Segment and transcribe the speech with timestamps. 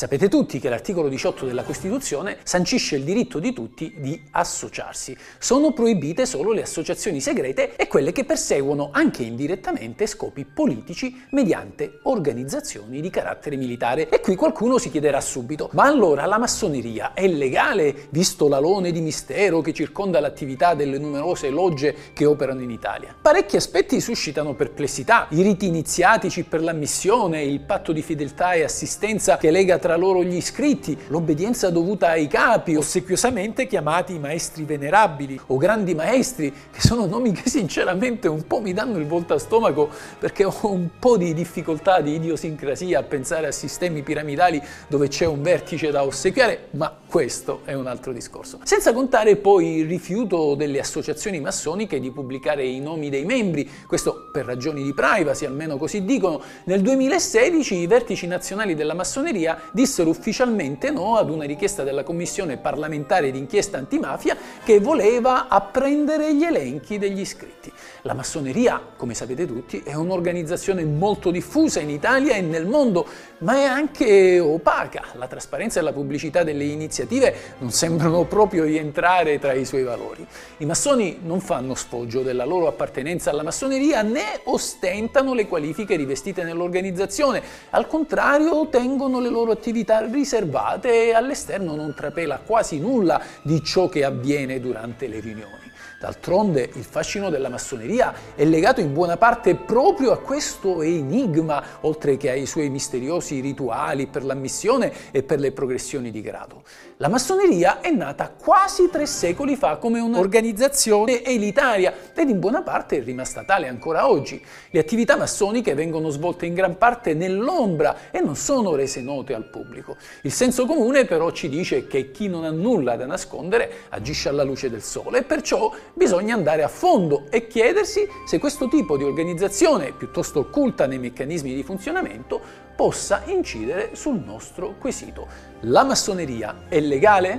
[0.00, 5.14] Sapete tutti che l'articolo 18 della Costituzione sancisce il diritto di tutti di associarsi.
[5.38, 11.98] Sono proibite solo le associazioni segrete e quelle che perseguono anche indirettamente scopi politici mediante
[12.04, 14.08] organizzazioni di carattere militare.
[14.08, 19.02] E qui qualcuno si chiederà subito, ma allora la massoneria è legale visto l'alone di
[19.02, 23.14] mistero che circonda l'attività delle numerose logge che operano in Italia?
[23.20, 29.36] Parecchi aspetti suscitano perplessità, i riti iniziatici per l'ammissione, il patto di fedeltà e assistenza
[29.36, 35.56] che lega tra loro gli iscritti, l'obbedienza dovuta ai capi, ossequiosamente chiamati maestri venerabili o
[35.56, 39.88] grandi maestri, che sono nomi che sinceramente un po' mi danno il volto a stomaco
[40.18, 45.26] perché ho un po' di difficoltà, di idiosincrasia a pensare a sistemi piramidali dove c'è
[45.26, 48.58] un vertice da ossequiare, ma questo è un altro discorso.
[48.62, 54.28] Senza contare poi il rifiuto delle associazioni massoniche di pubblicare i nomi dei membri, questo
[54.32, 56.40] per ragioni di privacy, almeno così dicono.
[56.64, 62.58] Nel 2016 i vertici nazionali della massoneria dissero ufficialmente no ad una richiesta della Commissione
[62.58, 67.72] parlamentare d'inchiesta antimafia che voleva apprendere gli elenchi degli iscritti.
[68.02, 73.06] La massoneria, come sapete tutti, è un'organizzazione molto diffusa in Italia e nel mondo,
[73.38, 75.02] ma è anche opaca.
[75.14, 80.26] La trasparenza e la pubblicità delle iniziative non sembrano proprio rientrare tra i suoi valori.
[80.58, 86.42] I massoni non fanno sfoggio della loro appartenenza alla massoneria né ostentano le qualifiche rivestite
[86.42, 89.68] nell'organizzazione, al contrario tengono le loro attività
[90.10, 95.69] riservate e all'esterno non trapela quasi nulla di ciò che avviene durante le riunioni.
[96.00, 102.16] D'altronde il fascino della massoneria è legato in buona parte proprio a questo enigma, oltre
[102.16, 106.62] che ai suoi misteriosi rituali per l'ammissione e per le progressioni di grado.
[106.96, 112.96] La massoneria è nata quasi tre secoli fa come un'organizzazione elitaria ed in buona parte
[112.96, 114.42] è rimasta tale ancora oggi.
[114.70, 119.44] Le attività massoniche vengono svolte in gran parte nell'ombra e non sono rese note al
[119.44, 119.98] pubblico.
[120.22, 124.44] Il senso comune però ci dice che chi non ha nulla da nascondere agisce alla
[124.44, 129.04] luce del sole e perciò bisogna andare a fondo e chiedersi se questo tipo di
[129.04, 132.40] organizzazione, piuttosto occulta nei meccanismi di funzionamento,
[132.74, 135.26] possa incidere sul nostro quesito.
[135.60, 137.36] La massoneria è legale?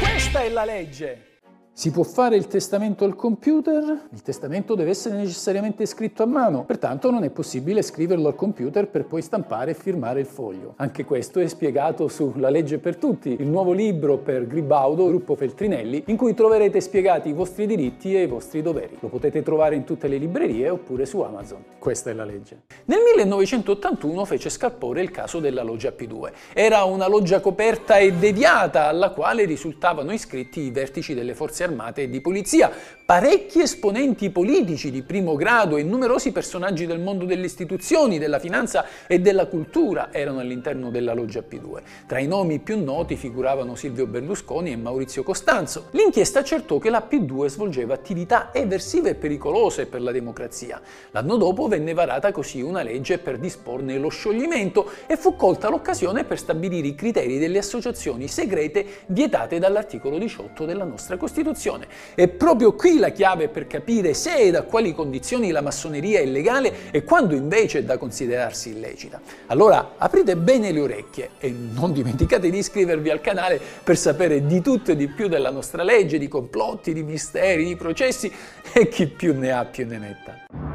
[0.00, 1.39] Questa è la legge.
[1.80, 4.08] Si può fare il testamento al computer?
[4.12, 8.86] Il testamento deve essere necessariamente scritto a mano, pertanto non è possibile scriverlo al computer
[8.86, 10.74] per poi stampare e firmare il foglio.
[10.76, 16.02] Anche questo è spiegato sulla legge per tutti, il nuovo libro per Gribaudo, gruppo Feltrinelli,
[16.08, 18.98] in cui troverete spiegati i vostri diritti e i vostri doveri.
[19.00, 21.64] Lo potete trovare in tutte le librerie oppure su Amazon.
[21.78, 22.64] Questa è la legge.
[22.84, 26.30] Nel 1981 fece scalpore il caso della loggia P2.
[26.52, 31.68] Era una loggia coperta e deviata alla quale risultavano iscritti i vertici delle forze armate
[31.70, 32.70] armate e di polizia,
[33.04, 38.84] parecchi esponenti politici di primo grado e numerosi personaggi del mondo delle istituzioni, della finanza
[39.06, 41.82] e della cultura erano all'interno della loggia P2.
[42.06, 45.86] Tra i nomi più noti figuravano Silvio Berlusconi e Maurizio Costanzo.
[45.92, 50.80] L'inchiesta accertò che la P2 svolgeva attività eversive e pericolose per la democrazia.
[51.12, 56.24] L'anno dopo venne varata così una legge per disporne lo scioglimento e fu colta l'occasione
[56.24, 61.86] per stabilire i criteri delle associazioni segrete vietate dall'articolo 18 della nostra Costituzione Costituzione.
[62.14, 66.24] È proprio qui la chiave per capire se e da quali condizioni la massoneria è
[66.24, 69.20] legale e quando invece è da considerarsi illecita.
[69.46, 74.62] Allora aprite bene le orecchie e non dimenticate di iscrivervi al canale per sapere di
[74.62, 78.32] tutto e di più della nostra legge, di complotti, di misteri, di processi
[78.72, 80.69] e chi più ne ha più ne metta.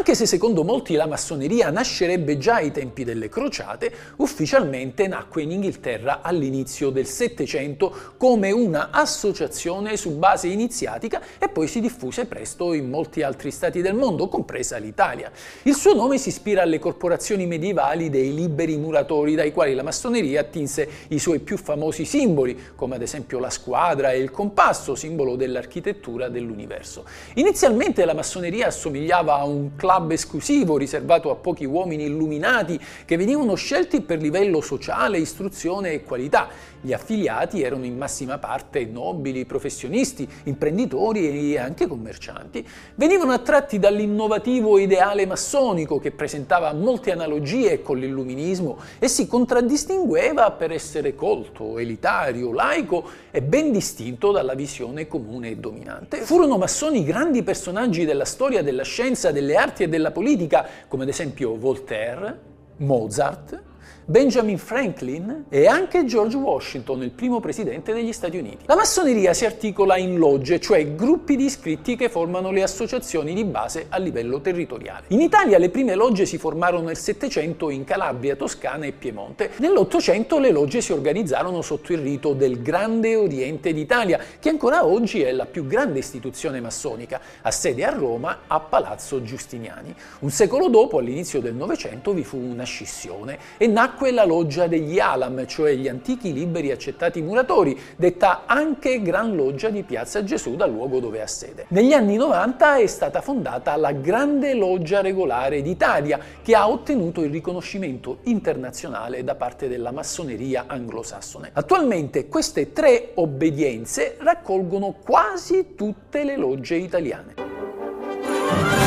[0.00, 5.50] Anche se secondo molti la massoneria nascerebbe già ai tempi delle crociate, ufficialmente nacque in
[5.50, 12.72] Inghilterra all'inizio del Settecento come una associazione su base iniziatica e poi si diffuse presto
[12.72, 15.30] in molti altri stati del mondo, compresa l'Italia.
[15.64, 20.40] Il suo nome si ispira alle corporazioni medievali dei liberi muratori dai quali la massoneria
[20.40, 25.36] attinse i suoi più famosi simboli, come ad esempio la squadra e il compasso, simbolo
[25.36, 27.04] dell'architettura dell'universo.
[27.34, 33.16] Inizialmente la massoneria assomigliava a un club club esclusivo riservato a pochi uomini illuminati che
[33.16, 36.48] venivano scelti per livello sociale, istruzione e qualità.
[36.80, 42.66] Gli affiliati erano in massima parte nobili, professionisti, imprenditori e anche commercianti.
[42.94, 50.70] Venivano attratti dall'innovativo ideale massonico che presentava molte analogie con l'illuminismo e si contraddistingueva per
[50.70, 56.18] essere colto, elitario, laico e ben distinto dalla visione comune e dominante.
[56.18, 61.08] Furono massoni grandi personaggi della storia della scienza, delle arti e della politica, come ad
[61.08, 62.38] esempio Voltaire,
[62.76, 63.62] Mozart,
[64.10, 68.64] Benjamin Franklin e anche George Washington, il primo presidente degli Stati Uniti.
[68.66, 73.44] La massoneria si articola in logge, cioè gruppi di iscritti che formano le associazioni di
[73.44, 75.04] base a livello territoriale.
[75.10, 79.52] In Italia le prime logge si formarono nel Settecento in Calabria, Toscana e Piemonte.
[79.58, 85.22] Nell'Ottocento le logge si organizzarono sotto il rito del Grande Oriente d'Italia, che ancora oggi
[85.22, 89.94] è la più grande istituzione massonica, ha sede a Roma a Palazzo Giustiniani.
[90.18, 94.66] Un secolo dopo, all'inizio del Novecento, vi fu una scissione e nacque nacque la loggia
[94.66, 100.56] degli Alam, cioè gli antichi liberi accettati muratori, detta anche Gran Loggia di Piazza Gesù
[100.56, 101.66] dal luogo dove ha sede.
[101.68, 107.30] Negli anni 90 è stata fondata la Grande Loggia Regolare d'Italia, che ha ottenuto il
[107.30, 111.50] riconoscimento internazionale da parte della massoneria anglosassone.
[111.52, 118.79] Attualmente queste tre obbedienze raccolgono quasi tutte le logge italiane.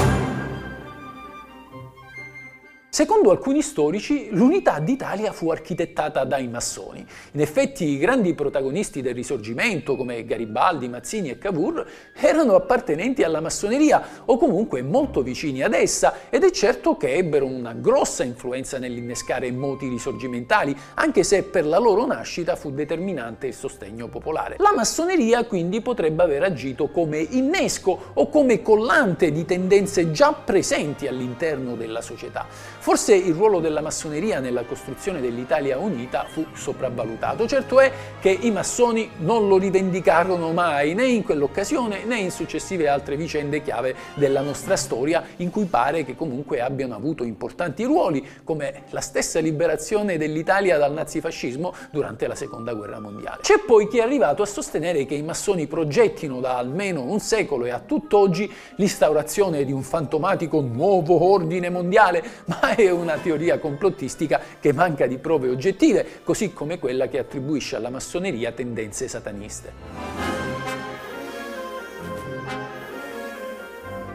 [2.93, 7.03] Secondo alcuni storici, l'unità d'Italia fu architettata dai massoni.
[7.31, 13.41] In effetti i grandi protagonisti del risorgimento, come Garibaldi, Mazzini e Cavour, erano appartenenti alla
[13.41, 18.77] massoneria o comunque molto vicini ad essa ed è certo che ebbero una grossa influenza
[18.77, 24.57] nell'innescare moti risorgimentali, anche se per la loro nascita fu determinante il sostegno popolare.
[24.59, 31.07] La massoneria quindi potrebbe aver agito come innesco o come collante di tendenze già presenti
[31.07, 32.45] all'interno della società.
[32.83, 37.47] Forse il ruolo della massoneria nella costruzione dell'Italia unita fu sopravvalutato.
[37.47, 37.89] Certo è
[38.19, 43.61] che i massoni non lo rivendicarono mai né in quell'occasione né in successive altre vicende
[43.61, 48.99] chiave della nostra storia in cui pare che comunque abbiano avuto importanti ruoli come la
[48.99, 53.37] stessa liberazione dell'Italia dal nazifascismo durante la seconda guerra mondiale.
[53.43, 57.63] C'è poi chi è arrivato a sostenere che i massoni progettino da almeno un secolo
[57.63, 64.39] e a tutt'oggi l'instaurazione di un fantomatico nuovo ordine mondiale, ma è una teoria complottistica
[64.59, 70.42] che manca di prove oggettive, così come quella che attribuisce alla massoneria tendenze sataniste.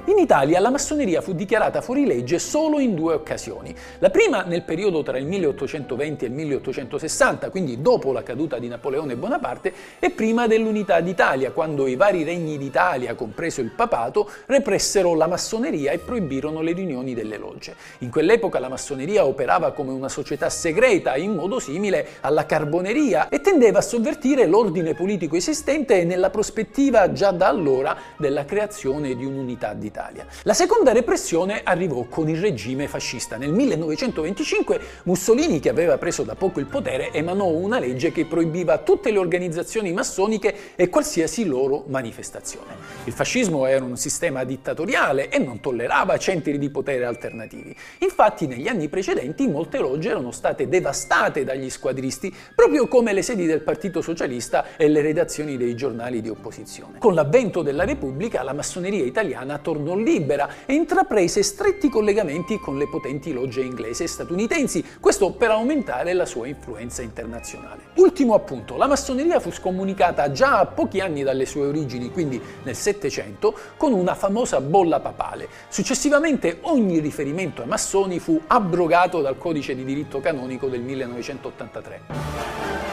[0.08, 3.76] In Italia la massoneria fu dichiarata fuori legge solo in due occasioni.
[3.98, 8.68] La prima nel periodo tra il 1820 e il 1860, quindi dopo la caduta di
[8.68, 15.14] Napoleone Bonaparte, e prima dell'unità d'Italia, quando i vari regni d'Italia, compreso il papato, repressero
[15.14, 17.76] la massoneria e proibirono le riunioni delle logge.
[17.98, 23.42] In quell'epoca la massoneria operava come una società segreta in modo simile alla carboneria e
[23.42, 29.74] tendeva a sovvertire l'ordine politico esistente nella prospettiva già da allora della creazione di un'unità
[29.74, 30.26] d'Italia d'Italia.
[30.44, 33.36] La seconda repressione arrivò con il regime fascista.
[33.36, 38.78] Nel 1925 Mussolini, che aveva preso da poco il potere, emanò una legge che proibiva
[38.78, 42.76] tutte le organizzazioni massoniche e qualsiasi loro manifestazione.
[43.04, 47.74] Il fascismo era un sistema dittatoriale e non tollerava centri di potere alternativi.
[47.98, 53.46] Infatti negli anni precedenti molte logge erano state devastate dagli squadristi, proprio come le sedi
[53.46, 56.98] del Partito Socialista e le redazioni dei giornali di opposizione.
[56.98, 62.76] Con l'avvento della Repubblica la massoneria italiana tornò non libera e intraprese stretti collegamenti con
[62.76, 67.86] le potenti logge inglesi e statunitensi, questo per aumentare la sua influenza internazionale.
[67.94, 72.76] Ultimo appunto, la massoneria fu scomunicata già a pochi anni dalle sue origini, quindi nel
[72.76, 75.48] Settecento, con una famosa bolla papale.
[75.68, 82.87] Successivamente ogni riferimento ai massoni fu abrogato dal codice di diritto canonico del 1983.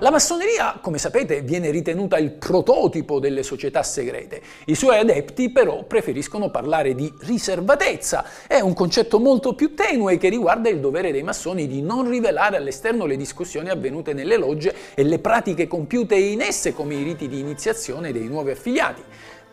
[0.00, 4.42] La massoneria, come sapete, viene ritenuta il prototipo delle società segrete.
[4.66, 8.26] I suoi adepti però preferiscono parlare di riservatezza.
[8.46, 12.58] È un concetto molto più tenue che riguarda il dovere dei massoni di non rivelare
[12.58, 17.26] all'esterno le discussioni avvenute nelle logge e le pratiche compiute in esse come i riti
[17.26, 19.02] di iniziazione dei nuovi affiliati.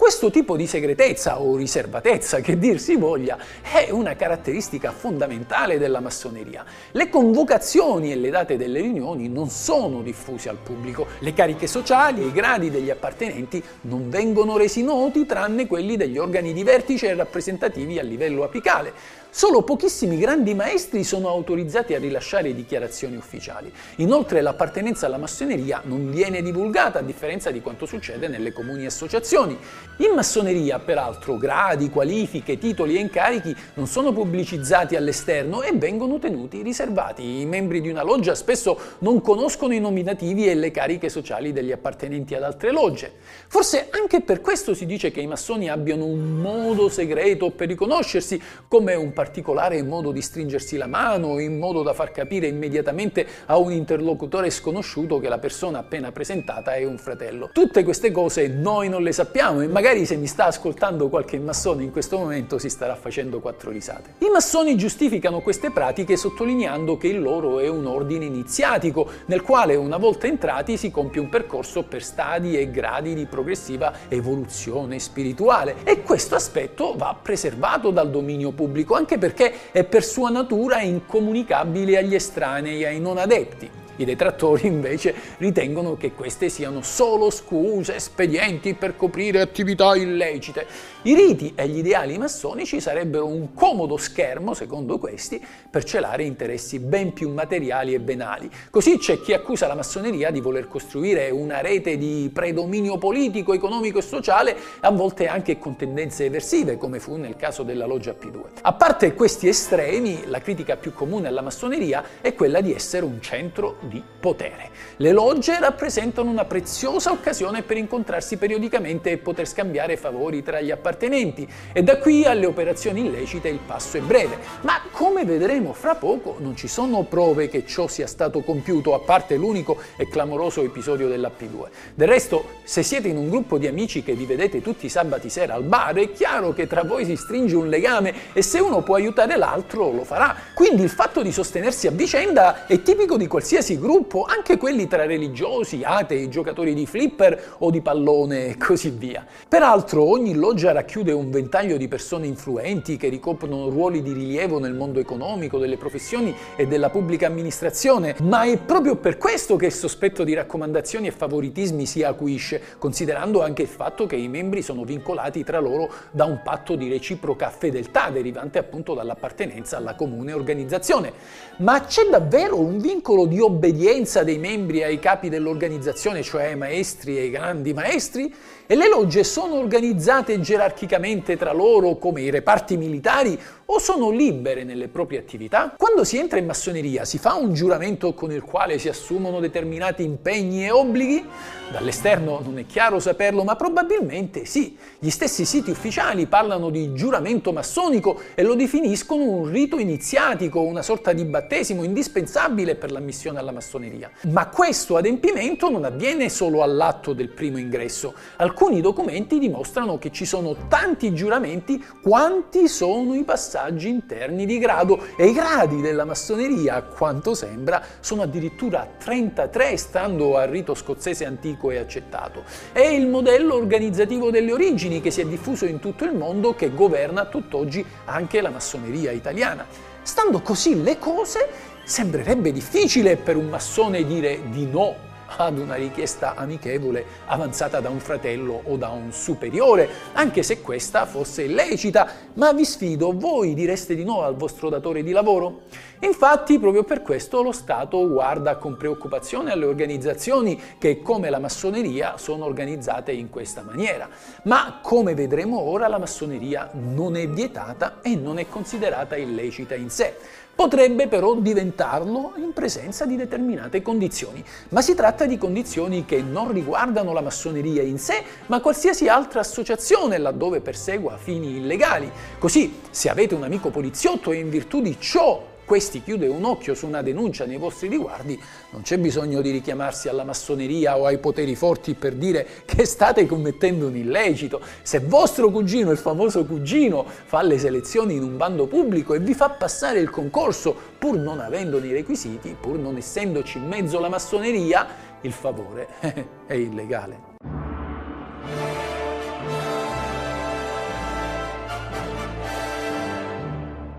[0.04, 6.02] Questo tipo di segretezza o riservatezza, che dir si voglia, è una caratteristica fondamentale della
[6.02, 6.66] massoneria.
[6.92, 12.22] Le convocazioni e le date delle riunioni non sono diffuse al pubblico, le cariche sociali
[12.22, 17.16] e i gradi degli appartenenti non vengono resi noti tranne quelli degli organi di vertice
[17.16, 19.22] rappresentativi a livello apicale.
[19.36, 23.74] Solo pochissimi grandi maestri sono autorizzati a rilasciare dichiarazioni ufficiali.
[23.96, 29.58] Inoltre l'appartenenza alla massoneria non viene divulgata, a differenza di quanto succede nelle comuni associazioni.
[29.98, 36.62] In massoneria, peraltro, gradi, qualifiche, titoli e incarichi non sono pubblicizzati all'esterno e vengono tenuti
[36.62, 37.42] riservati.
[37.42, 41.72] I membri di una loggia spesso non conoscono i nominativi e le cariche sociali degli
[41.72, 43.12] appartenenti ad altre logge.
[43.48, 48.40] Forse anche per questo si dice che i massoni abbiano un modo segreto per riconoscersi
[48.68, 53.26] come un partito particolare modo di stringersi la mano, in modo da far capire immediatamente
[53.46, 57.50] a un interlocutore sconosciuto che la persona appena presentata è un fratello.
[57.54, 61.84] Tutte queste cose noi non le sappiamo e magari se mi sta ascoltando qualche massone
[61.84, 64.16] in questo momento si starà facendo quattro risate.
[64.18, 69.76] I massoni giustificano queste pratiche sottolineando che il loro è un ordine iniziatico nel quale
[69.76, 75.78] una volta entrati si compie un percorso per stadi e gradi di progressiva evoluzione spirituale
[75.86, 81.98] e questo aspetto va preservato dal dominio pubblico anche perché è per sua natura incomunicabile
[81.98, 83.83] agli estranei ai non adepti.
[84.04, 90.66] I detrattori invece ritengono che queste siano solo scuse, espedienti per coprire attività illecite.
[91.04, 96.80] I riti e gli ideali massonici sarebbero un comodo schermo, secondo questi, per celare interessi
[96.80, 98.50] ben più materiali e venali.
[98.70, 104.00] Così c'è chi accusa la massoneria di voler costruire una rete di predominio politico, economico
[104.00, 108.42] e sociale, a volte anche con tendenze eversive, come fu nel caso della loggia P2.
[108.64, 113.22] A parte questi estremi, la critica più comune alla massoneria è quella di essere un
[113.22, 114.72] centro di potere.
[114.98, 120.72] Le logge rappresentano una preziosa occasione per incontrarsi periodicamente e poter scambiare favori tra gli
[120.72, 124.38] appartenenti e da qui alle operazioni illecite il passo è breve.
[124.62, 129.00] Ma come vedremo fra poco non ci sono prove che ciò sia stato compiuto a
[129.00, 131.68] parte l'unico e clamoroso episodio dell'P2.
[131.94, 135.30] Del resto, se siete in un gruppo di amici che vi vedete tutti i sabati
[135.30, 138.82] sera al bar, è chiaro che tra voi si stringe un legame e se uno
[138.82, 140.36] può aiutare l'altro lo farà.
[140.56, 144.88] Quindi il fatto di sostenersi a vicenda è tipico di qualsiasi qualsiasi gruppo, anche quelli
[144.88, 149.26] tra religiosi, atei, giocatori di flipper o di pallone e così via.
[149.48, 154.74] Peraltro ogni loggia racchiude un ventaglio di persone influenti che ricoprono ruoli di rilievo nel
[154.74, 159.74] mondo economico, delle professioni e della pubblica amministrazione, ma è proprio per questo che il
[159.74, 164.84] sospetto di raccomandazioni e favoritismi si acuisce, considerando anche il fatto che i membri sono
[164.84, 171.12] vincolati tra loro da un patto di reciproca fedeltà derivante appunto dall'appartenenza alla comune organizzazione.
[171.58, 176.58] Ma c'è davvero un vincolo di obbedienza obbedienza dei membri ai capi dell'organizzazione, cioè ai
[176.58, 178.34] maestri e ai grandi maestri,
[178.66, 184.64] e le logge sono organizzate gerarchicamente tra loro come i reparti militari o sono libere
[184.64, 185.74] nelle proprie attività?
[185.78, 190.04] Quando si entra in massoneria si fa un giuramento con il quale si assumono determinati
[190.04, 191.26] impegni e obblighi?
[191.72, 194.78] Dall'esterno non è chiaro saperlo, ma probabilmente sì.
[195.00, 200.82] Gli stessi siti ufficiali parlano di giuramento massonico e lo definiscono un rito iniziatico, una
[200.82, 204.12] sorta di battesimo indispensabile per l'ammissione alla massoneria.
[204.24, 208.14] Ma questo adempimento non avviene solo all'atto del primo ingresso.
[208.38, 215.06] Alcuni documenti dimostrano che ci sono tanti giuramenti quanti sono i passaggi interni di grado
[215.16, 221.26] e i gradi della massoneria, a quanto sembra, sono addirittura 33 stando al rito scozzese
[221.26, 222.44] antico e accettato.
[222.72, 226.74] È il modello organizzativo delle origini che si è diffuso in tutto il mondo che
[226.74, 229.66] governa tutt'oggi anche la massoneria italiana.
[230.02, 231.48] Stando così le cose,
[231.84, 238.00] sembrerebbe difficile per un massone dire di no ad una richiesta amichevole avanzata da un
[238.00, 243.96] fratello o da un superiore, anche se questa fosse illecita, ma vi sfido, voi direste
[243.96, 245.62] di no al vostro datore di lavoro?
[246.00, 252.18] Infatti, proprio per questo lo Stato guarda con preoccupazione alle organizzazioni che, come la massoneria,
[252.18, 254.10] sono organizzate in questa maniera.
[254.44, 259.90] Ma, come vedremo ora, la massoneria non è vietata e non è considerata illecita in
[259.90, 260.18] sé.
[260.56, 266.52] Potrebbe però diventarlo in presenza di determinate condizioni, ma si tratta di condizioni che non
[266.52, 272.10] riguardano la massoneria in sé, ma qualsiasi altra associazione laddove persegua fini illegali.
[272.38, 276.74] Così, se avete un amico poliziotto e in virtù di ciò questi chiude un occhio
[276.74, 278.40] su una denuncia nei vostri riguardi,
[278.72, 283.26] non c'è bisogno di richiamarsi alla massoneria o ai poteri forti per dire che state
[283.26, 284.62] commettendo un illecito.
[284.82, 289.34] Se vostro cugino, il famoso cugino, fa le selezioni in un bando pubblico e vi
[289.34, 294.10] fa passare il concorso pur non avendone i requisiti, pur non essendoci in mezzo la
[294.10, 294.88] massoneria,
[295.22, 295.88] il favore
[296.46, 298.83] è illegale.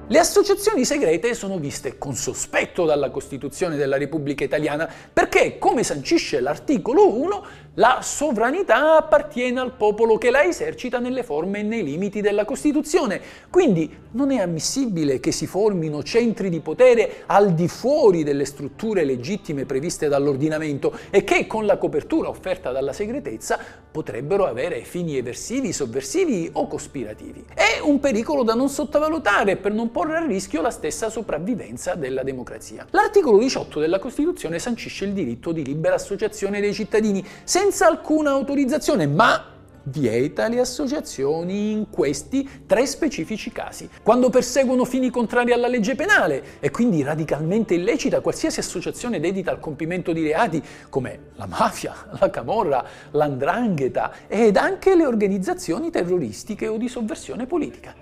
[0.07, 6.41] Le associazioni segrete sono viste con sospetto dalla Costituzione della Repubblica Italiana perché, come sancisce
[6.41, 12.21] l'articolo 1, la sovranità appartiene al popolo che la esercita nelle forme e nei limiti
[12.21, 13.21] della Costituzione.
[13.51, 19.05] Quindi non è ammissibile che si formino centri di potere al di fuori delle strutture
[19.05, 23.59] legittime previste dall'ordinamento e che con la copertura offerta dalla segretezza
[23.91, 27.45] potrebbero avere fini eversivi, sovversivi o cospirativi.
[27.55, 32.23] È un pericolo da non sottovalutare per non porre a rischio la stessa sopravvivenza della
[32.23, 32.87] democrazia.
[32.91, 37.25] L'articolo 18 della Costituzione sancisce il diritto di libera associazione dei cittadini,
[37.65, 39.43] senza alcuna autorizzazione, ma
[39.85, 43.89] vieta le associazioni in questi tre specifici casi.
[44.03, 49.61] Quando perseguono fini contrari alla legge penale e quindi radicalmente illecita qualsiasi associazione dedita al
[49.61, 56.77] compimento di reati come la mafia, la camorra, l'andrangheta ed anche le organizzazioni terroristiche o
[56.77, 57.95] di sovversione politica.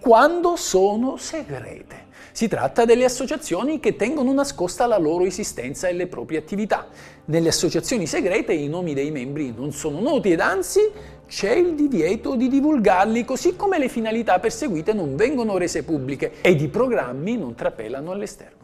[0.00, 2.06] Quando sono segrete.
[2.32, 6.88] Si tratta delle associazioni che tengono nascosta la loro esistenza e le proprie attività.
[7.26, 10.80] Nelle associazioni segrete i nomi dei membri non sono noti ed anzi
[11.28, 16.60] c'è il divieto di divulgarli, così come le finalità perseguite non vengono rese pubbliche ed
[16.62, 18.60] i programmi non trapelano all'esterno.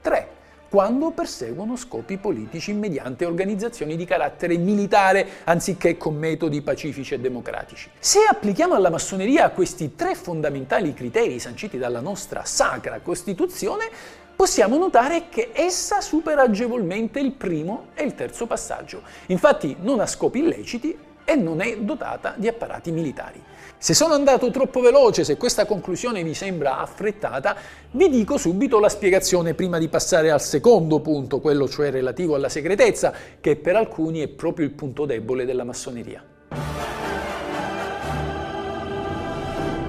[0.00, 0.36] 3
[0.68, 7.90] quando perseguono scopi politici mediante organizzazioni di carattere militare anziché con metodi pacifici e democratici.
[7.98, 13.88] Se applichiamo alla massoneria questi tre fondamentali criteri sanciti dalla nostra sacra Costituzione,
[14.36, 19.02] possiamo notare che essa supera agevolmente il primo e il terzo passaggio.
[19.26, 20.96] Infatti non ha scopi illeciti
[21.28, 23.38] e non è dotata di apparati militari.
[23.76, 27.54] Se sono andato troppo veloce, se questa conclusione vi sembra affrettata,
[27.90, 32.48] vi dico subito la spiegazione prima di passare al secondo punto, quello cioè relativo alla
[32.48, 36.24] segretezza, che per alcuni è proprio il punto debole della massoneria.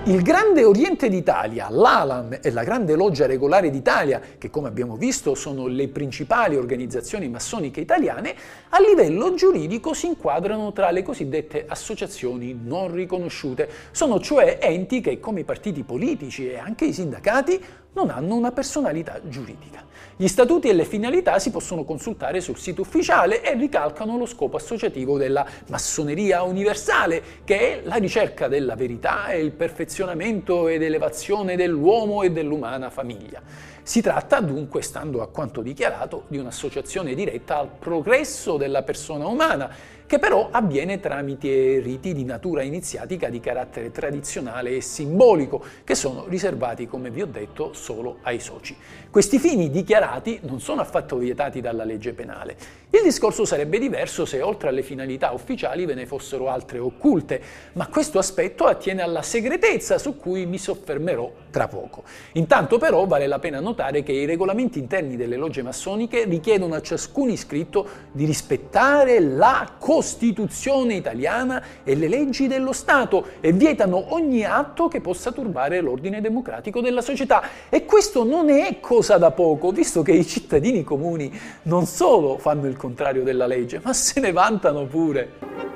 [0.10, 5.36] Il Grande Oriente d'Italia, l'ALAM e la Grande Loggia Regolare d'Italia, che come abbiamo visto
[5.36, 8.34] sono le principali organizzazioni massoniche italiane,
[8.70, 13.70] a livello giuridico si inquadrano tra le cosiddette associazioni non riconosciute.
[13.92, 18.51] Sono cioè enti che, come i partiti politici e anche i sindacati, non hanno una
[18.51, 19.86] personalità giuridica.
[20.15, 24.58] Gli statuti e le finalità si possono consultare sul sito ufficiale e ricalcano lo scopo
[24.58, 31.55] associativo della massoneria universale, che è la ricerca della verità e il perfezionamento ed elevazione
[31.55, 33.41] dell'uomo e dell'umana famiglia.
[33.81, 39.98] Si tratta dunque, stando a quanto dichiarato, di un'associazione diretta al progresso della persona umana
[40.10, 46.25] che però avviene tramite riti di natura iniziatica di carattere tradizionale e simbolico, che sono
[46.28, 48.75] riservati, come vi ho detto, solo ai soci.
[49.12, 52.58] Questi fini dichiarati non sono affatto vietati dalla legge penale.
[52.89, 57.39] Il discorso sarebbe diverso se oltre alle finalità ufficiali ve ne fossero altre occulte,
[57.74, 62.01] ma questo aspetto attiene alla segretezza su cui mi soffermerò tra poco.
[62.34, 66.82] Intanto però vale la pena notare che i regolamenti interni delle logge massoniche richiedono a
[66.82, 74.46] ciascun iscritto di rispettare la Costituzione italiana e le leggi dello Stato e vietano ogni
[74.46, 77.44] atto che possa turbare l'ordine democratico della società.
[77.68, 82.68] E questo non è cosa da poco, visto che i cittadini comuni non solo fanno
[82.68, 85.68] il contrario della legge, ma se ne vantano pure.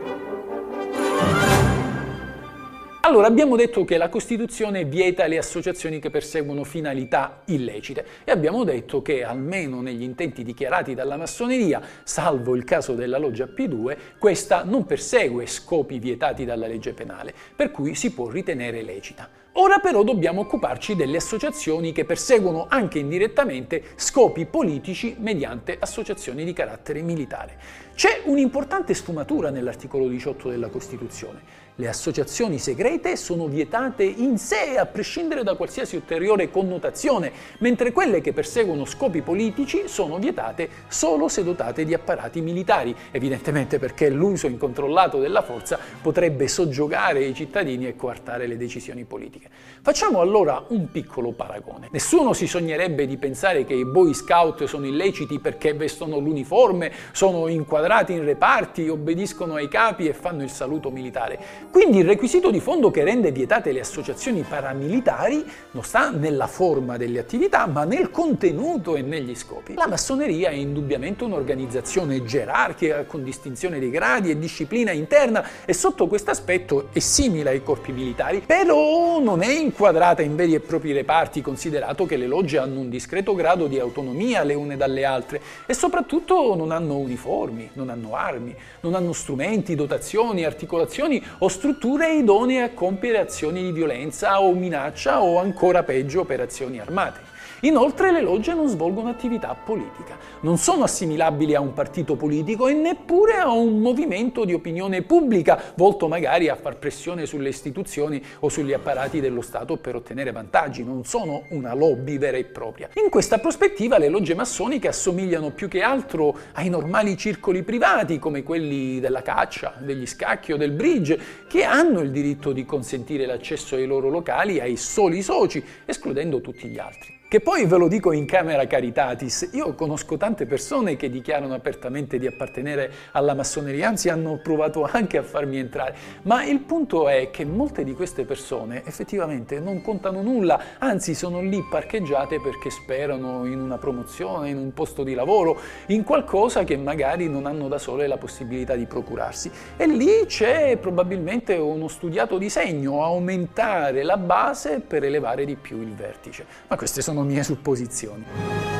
[3.05, 8.63] Allora, abbiamo detto che la Costituzione vieta le associazioni che perseguono finalità illecite e abbiamo
[8.63, 14.63] detto che almeno negli intenti dichiarati dalla massoneria, salvo il caso della loggia P2, questa
[14.63, 19.42] non persegue scopi vietati dalla legge penale, per cui si può ritenere lecita.
[19.55, 26.53] Ora però dobbiamo occuparci delle associazioni che perseguono anche indirettamente scopi politici mediante associazioni di
[26.53, 27.57] carattere militare.
[27.93, 31.61] C'è un'importante sfumatura nell'articolo 18 della Costituzione.
[31.75, 38.21] Le associazioni segrete sono vietate in sé a prescindere da qualsiasi ulteriore connotazione, mentre quelle
[38.21, 44.47] che perseguono scopi politici sono vietate solo se dotate di apparati militari, evidentemente perché l'uso
[44.47, 49.42] incontrollato della forza potrebbe soggiogare i cittadini e coartare le decisioni politiche.
[49.81, 51.89] Facciamo allora un piccolo paragone.
[51.91, 57.49] Nessuno si sognerebbe di pensare che i Boy Scout sono illeciti perché vestono l'uniforme, sono
[57.49, 61.37] inquadrati in reparti, obbediscono ai capi e fanno il saluto militare.
[61.69, 66.95] Quindi il requisito di fondo che rende vietate le associazioni paramilitari non sta nella forma
[66.95, 69.73] delle attività, ma nel contenuto e negli scopi.
[69.73, 76.07] La massoneria è indubbiamente un'organizzazione gerarchica con distinzione dei gradi e disciplina interna e sotto
[76.07, 80.91] questo aspetto è simile ai corpi militari, però non è inquadrata in veri e propri
[80.91, 85.41] reparti, considerato che le logge hanno un discreto grado di autonomia le une dalle altre
[85.65, 92.13] e soprattutto non hanno uniformi, non hanno armi, non hanno strumenti, dotazioni, articolazioni o strutture
[92.13, 97.32] idonee a compiere azioni di violenza o minaccia o ancora peggio operazioni armate.
[97.65, 102.73] Inoltre le logge non svolgono attività politica, non sono assimilabili a un partito politico e
[102.73, 108.49] neppure a un movimento di opinione pubblica volto magari a far pressione sulle istituzioni o
[108.49, 112.89] sugli apparati dello Stato per ottenere vantaggi, non sono una lobby vera e propria.
[113.01, 118.43] In questa prospettiva le logge massoniche assomigliano più che altro ai normali circoli privati come
[118.43, 123.75] quelli della caccia, degli scacchi o del bridge, che hanno il diritto di consentire l'accesso
[123.75, 127.21] ai loro locali ai soli soci, escludendo tutti gli altri.
[127.33, 132.19] Che poi ve lo dico in camera caritatis, io conosco tante persone che dichiarano apertamente
[132.19, 137.31] di appartenere alla massoneria, anzi hanno provato anche a farmi entrare, ma il punto è
[137.31, 143.47] che molte di queste persone effettivamente non contano nulla, anzi sono lì parcheggiate perché sperano
[143.47, 147.79] in una promozione, in un posto di lavoro, in qualcosa che magari non hanno da
[147.79, 149.49] sole la possibilità di procurarsi.
[149.75, 155.95] E lì c'è probabilmente uno studiato disegno, aumentare la base per elevare di più il
[155.95, 156.45] vertice.
[156.67, 158.72] Ma queste sono mie supposizioni.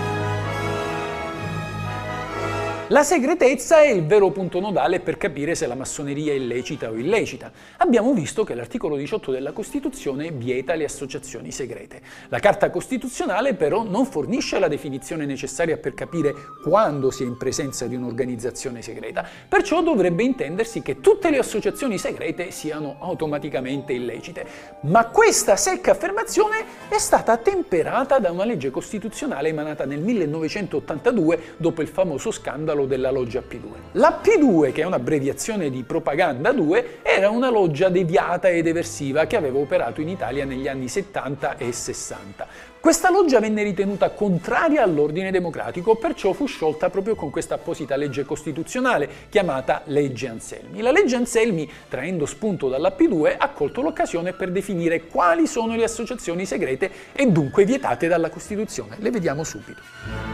[2.89, 6.95] La segretezza è il vero punto nodale per capire se la massoneria è lecita o
[6.95, 7.49] illecita.
[7.77, 12.01] Abbiamo visto che l'articolo 18 della Costituzione vieta le associazioni segrete.
[12.27, 17.37] La Carta Costituzionale però non fornisce la definizione necessaria per capire quando si è in
[17.37, 24.45] presenza di un'organizzazione segreta, perciò dovrebbe intendersi che tutte le associazioni segrete siano automaticamente illecite.
[24.81, 31.81] Ma questa secca affermazione è stata temperata da una legge costituzionale emanata nel 1982 dopo
[31.81, 33.91] il famoso scandalo scandalo della loggia P2.
[33.93, 39.35] La P2, che è un'abbreviazione di Propaganda 2, era una loggia deviata ed eversiva che
[39.35, 42.71] aveva operato in Italia negli anni 70 e 60.
[42.79, 48.25] Questa loggia venne ritenuta contraria all'ordine democratico, perciò fu sciolta proprio con questa apposita legge
[48.25, 50.81] costituzionale chiamata Legge Anselmi.
[50.81, 55.83] La legge Anselmi, traendo spunto dalla P2, ha colto l'occasione per definire quali sono le
[55.85, 58.97] associazioni segrete e dunque vietate dalla Costituzione.
[58.99, 60.32] Le vediamo subito.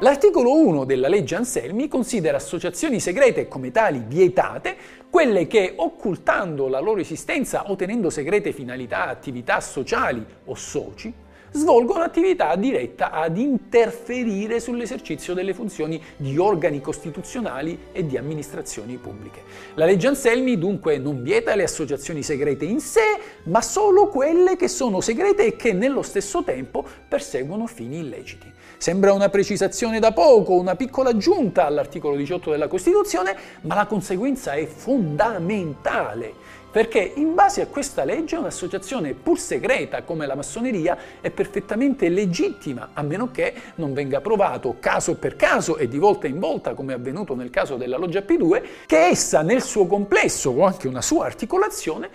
[0.00, 4.76] L'articolo 1 della legge Anselmi considera associazioni segrete come tali vietate
[5.08, 11.10] quelle che, occultando la loro esistenza o tenendo segrete finalità, attività sociali o soci,
[11.50, 19.42] svolgono attività diretta ad interferire sull'esercizio delle funzioni di organi costituzionali e di amministrazioni pubbliche.
[19.74, 24.68] La legge Anselmi dunque non vieta le associazioni segrete in sé, ma solo quelle che
[24.68, 28.52] sono segrete e che nello stesso tempo perseguono fini illeciti.
[28.78, 34.52] Sembra una precisazione da poco, una piccola aggiunta all'articolo 18 della Costituzione, ma la conseguenza
[34.52, 36.34] è fondamentale
[36.76, 42.90] perché in base a questa legge un'associazione pur segreta come la massoneria è perfettamente legittima,
[42.92, 46.92] a meno che non venga provato caso per caso e di volta in volta, come
[46.92, 51.00] è avvenuto nel caso della loggia P2, che essa nel suo complesso o anche una
[51.00, 52.10] sua articolazione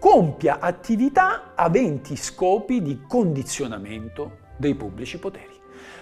[0.00, 5.56] compia attività aventi scopi di condizionamento dei pubblici poteri.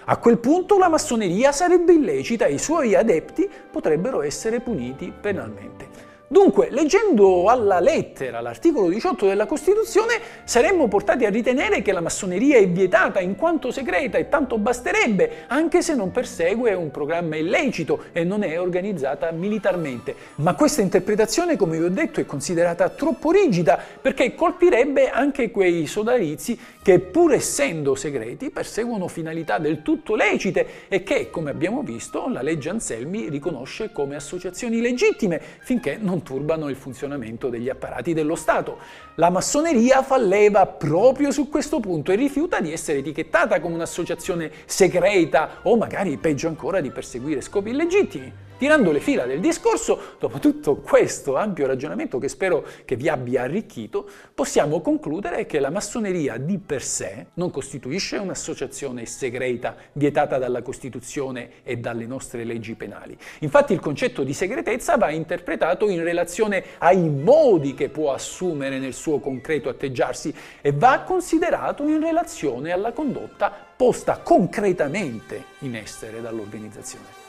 [0.05, 6.08] A quel punto la massoneria sarebbe illecita e i suoi adepti potrebbero essere puniti penalmente.
[6.31, 12.57] Dunque, leggendo alla lettera l'articolo 18 della Costituzione, saremmo portati a ritenere che la massoneria
[12.57, 18.03] è vietata in quanto segreta e tanto basterebbe, anche se non persegue un programma illecito
[18.11, 20.13] e non è organizzata militarmente.
[20.35, 25.87] Ma questa interpretazione, come vi ho detto, è considerata troppo rigida perché colpirebbe anche quei
[25.87, 32.27] sodalizi che, pur essendo segreti, perseguono finalità del tutto lecite e che, come abbiamo visto,
[32.27, 38.35] la legge Anselmi riconosce come associazioni legittime finché non turbano il funzionamento degli apparati dello
[38.35, 38.77] Stato.
[39.15, 44.51] La massoneria fa leva proprio su questo punto e rifiuta di essere etichettata come un'associazione
[44.65, 48.47] segreta o magari peggio ancora di perseguire scopi illegittimi.
[48.59, 53.43] Tirando le fila del discorso, dopo tutto questo ampio ragionamento che spero che vi abbia
[53.43, 60.61] arricchito, possiamo concludere che la massoneria di per sé non costituisce un'associazione segreta vietata dalla
[60.61, 63.17] Costituzione e dalle nostre leggi penali.
[63.39, 68.93] Infatti il concetto di segretezza va interpretato in relazione ai modi che può assumere nel
[68.93, 77.28] suo concreto atteggiarsi e va considerato in relazione alla condotta posta concretamente in essere dall'organizzazione.